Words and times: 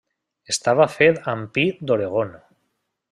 Estava 0.53 0.87
fet 0.93 1.21
amb 1.33 1.53
pi 1.59 1.67
d'Oregon. 1.91 2.33